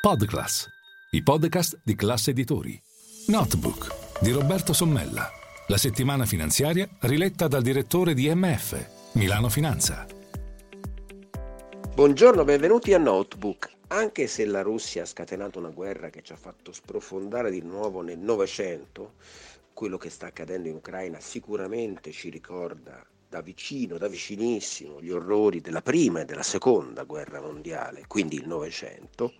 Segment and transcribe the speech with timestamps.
[0.00, 0.66] Podclass,
[1.10, 2.80] i podcast di classe editori.
[3.26, 5.28] Notebook di Roberto Sommella.
[5.66, 10.06] La settimana finanziaria riletta dal direttore di MF, Milano Finanza.
[11.94, 13.70] Buongiorno, benvenuti a Notebook.
[13.88, 18.00] Anche se la Russia ha scatenato una guerra che ci ha fatto sprofondare di nuovo
[18.00, 19.16] nel Novecento,
[19.74, 25.60] quello che sta accadendo in Ucraina sicuramente ci ricorda da vicino, da vicinissimo, gli orrori
[25.60, 29.34] della prima e della seconda guerra mondiale, quindi il Novecento,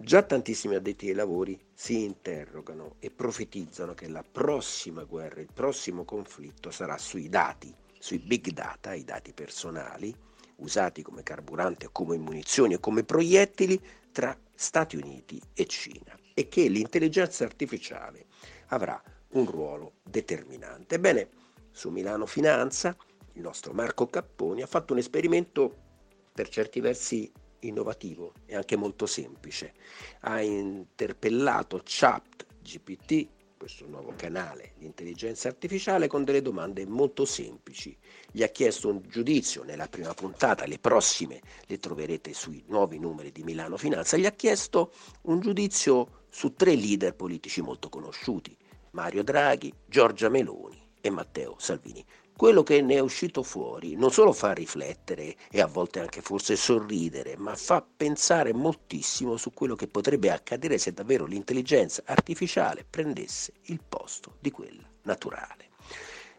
[0.00, 6.04] già tantissimi addetti ai lavori si interrogano e profetizzano che la prossima guerra, il prossimo
[6.04, 10.14] conflitto sarà sui dati, sui big data, i dati personali,
[10.56, 13.80] usati come carburante, come munizioni e come proiettili
[14.12, 18.26] tra Stati Uniti e Cina e che l'intelligenza artificiale
[18.68, 20.96] avrà un ruolo determinante.
[20.96, 21.28] Ebbene,
[21.70, 22.96] su Milano Finanza,
[23.34, 25.86] il nostro Marco Capponi ha fatto un esperimento
[26.32, 27.30] per certi versi
[27.60, 29.74] innovativo e anche molto semplice.
[30.20, 37.94] Ha interpellato Chat GPT questo nuovo canale di intelligenza artificiale con delle domande molto semplici.
[38.30, 43.32] Gli ha chiesto un giudizio nella prima puntata, le prossime le troverete sui nuovi numeri
[43.32, 48.56] di Milano Finanza, gli ha chiesto un giudizio su tre leader politici molto conosciuti,
[48.92, 52.04] Mario Draghi, Giorgia Meloni e Matteo Salvini
[52.38, 56.54] quello che ne è uscito fuori non solo fa riflettere e a volte anche forse
[56.54, 63.54] sorridere, ma fa pensare moltissimo su quello che potrebbe accadere se davvero l'intelligenza artificiale prendesse
[63.62, 65.70] il posto di quella naturale.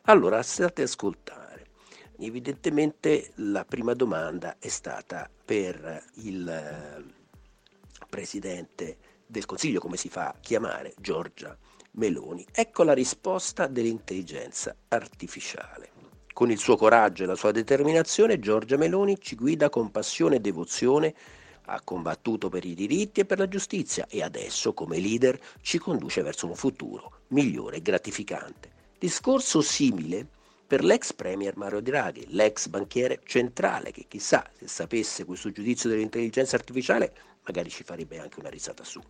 [0.03, 1.67] Allora, state a ascoltare.
[2.17, 7.03] Evidentemente la prima domanda è stata per il eh,
[8.07, 11.57] Presidente del Consiglio, come si fa a chiamare, Giorgia
[11.91, 12.45] Meloni.
[12.51, 15.91] Ecco la risposta dell'intelligenza artificiale.
[16.33, 20.39] Con il suo coraggio e la sua determinazione, Giorgia Meloni ci guida con passione e
[20.39, 21.13] devozione,
[21.65, 26.21] ha combattuto per i diritti e per la giustizia e adesso, come leader, ci conduce
[26.21, 28.71] verso un futuro migliore e gratificante.
[28.97, 30.27] Discorso simile
[30.65, 36.55] per l'ex premier Mario Draghi, l'ex banchiere centrale, che chissà se sapesse questo giudizio dell'intelligenza
[36.55, 39.01] artificiale magari ci farebbe anche una risata su.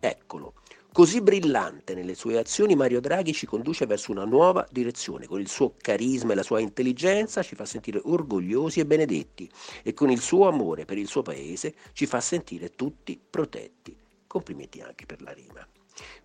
[0.00, 0.54] Eccolo,
[0.98, 5.28] Così brillante nelle sue azioni, Mario Draghi ci conduce verso una nuova direzione.
[5.28, 9.48] Con il suo carisma e la sua intelligenza ci fa sentire orgogliosi e benedetti
[9.84, 13.77] e con il suo amore per il suo paese ci fa sentire tutti protetti.
[14.38, 15.66] Complimenti anche per la rima.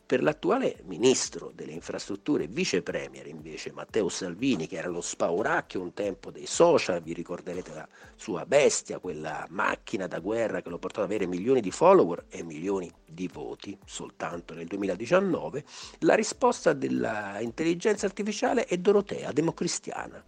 [0.05, 5.81] Per l'attuale ministro delle infrastrutture e vice premier invece Matteo Salvini, che era lo spauracchio
[5.81, 10.77] un tempo dei social, vi ricorderete la sua bestia, quella macchina da guerra che lo
[10.77, 15.65] portò ad avere milioni di follower e milioni di voti soltanto nel 2019,
[16.01, 20.23] la risposta dell'intelligenza artificiale è Dorotea, democristiana.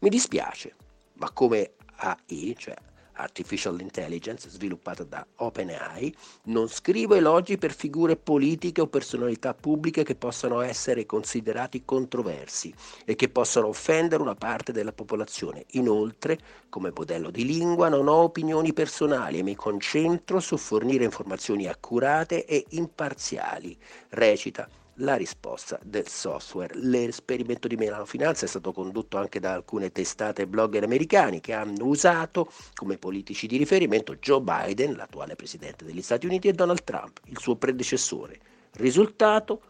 [0.00, 0.74] Mi dispiace,
[1.14, 2.76] ma come AI, cioè
[3.14, 6.14] Artificial Intelligence sviluppata da OpenAI,
[6.44, 12.72] non scrivo elogi per figure politiche o personalità pubbliche che possano essere considerati controversi
[13.04, 15.64] e che possano offendere una parte della popolazione.
[15.72, 21.66] Inoltre, come modello di lingua, non ho opinioni personali e mi concentro su fornire informazioni
[21.66, 23.76] accurate e imparziali,
[24.10, 26.74] recita la risposta del software.
[26.74, 31.52] L'esperimento di Milano Finanza è stato condotto anche da alcune testate e blogger americani che
[31.52, 36.84] hanno usato come politici di riferimento Joe Biden, l'attuale presidente degli Stati Uniti, e Donald
[36.84, 38.38] Trump, il suo predecessore.
[38.72, 39.62] Risultato?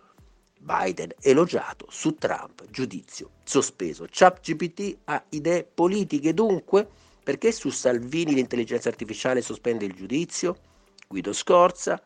[0.62, 4.06] Biden elogiato su Trump, giudizio sospeso.
[4.08, 6.88] ChatGPT ha idee politiche dunque?
[7.22, 10.56] Perché su Salvini l'intelligenza artificiale sospende il giudizio?
[11.08, 12.00] Guido Scorza,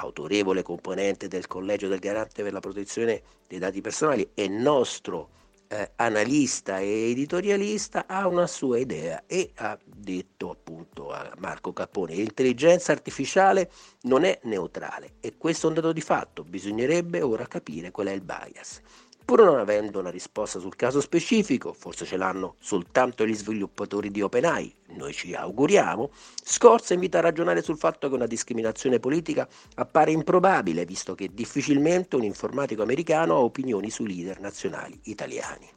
[0.00, 5.38] autorevole componente del Collegio del Garante per la protezione dei dati personali e nostro
[5.68, 12.14] eh, analista e editorialista, ha una sua idea e ha detto appunto a Marco Cappone,
[12.14, 13.70] l'intelligenza artificiale
[14.02, 18.12] non è neutrale e questo è un dato di fatto, bisognerebbe ora capire qual è
[18.12, 18.80] il bias.
[19.24, 24.22] Pur non avendo una risposta sul caso specifico, forse ce l'hanno soltanto gli sviluppatori di
[24.22, 26.10] OpenAI, noi ci auguriamo,
[26.42, 32.16] Scorza invita a ragionare sul fatto che una discriminazione politica appare improbabile, visto che difficilmente
[32.16, 35.68] un informatico americano ha opinioni sui leader nazionali italiani.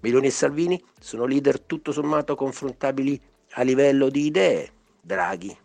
[0.00, 3.20] Meloni e Salvini sono leader tutto sommato confrontabili
[3.52, 4.70] a livello di idee,
[5.00, 5.56] Draghi?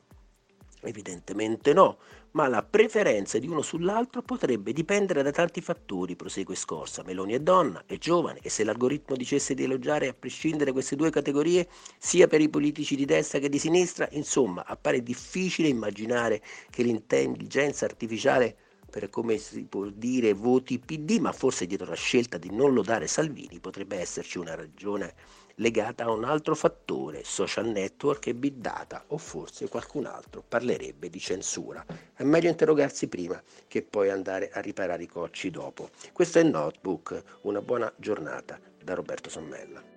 [0.81, 1.97] Evidentemente no,
[2.31, 7.03] ma la preferenza di uno sull'altro potrebbe dipendere da tanti fattori, prosegue Scorsa.
[7.03, 11.09] Meloni è donna, è giovane e se l'algoritmo dicesse di elogiare a prescindere queste due
[11.09, 11.67] categorie,
[11.97, 17.85] sia per i politici di destra che di sinistra, insomma, appare difficile immaginare che l'intelligenza
[17.85, 18.55] artificiale
[18.89, 23.05] per come si può dire voti PD, ma forse dietro la scelta di non lodare
[23.07, 25.13] Salvini potrebbe esserci una ragione
[25.59, 31.09] legata a un altro fattore, social network e big data, o forse qualcun altro parlerebbe
[31.09, 31.85] di censura.
[32.13, 35.89] È meglio interrogarsi prima che poi andare a riparare i cocci dopo.
[36.11, 39.88] Questo è Notebook, una buona giornata da Roberto Sommella.